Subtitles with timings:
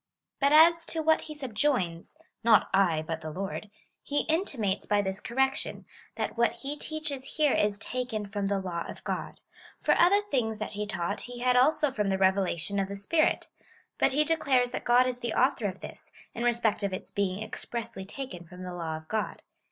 [0.39, 3.69] But as to what he subjoins— not I, but the Lord—
[4.01, 5.85] he in timates by this correction,
[6.15, 9.41] that wdiat he teaches here is taken from the law of God.
[9.79, 13.49] For other things that he taught he had also from the revelation of the Spirit;
[13.99, 17.43] but he declares that God is the author of this, in respect of its being
[17.43, 19.43] ex pressly taken from the law of God.